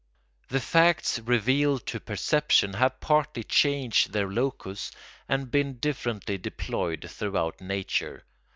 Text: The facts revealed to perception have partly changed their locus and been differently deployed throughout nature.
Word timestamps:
The 0.49 0.59
facts 0.59 1.19
revealed 1.19 1.85
to 1.85 1.99
perception 1.99 2.73
have 2.73 2.99
partly 2.99 3.43
changed 3.43 4.11
their 4.13 4.27
locus 4.31 4.89
and 5.29 5.51
been 5.51 5.77
differently 5.77 6.39
deployed 6.39 7.05
throughout 7.07 7.61
nature. 7.61 8.23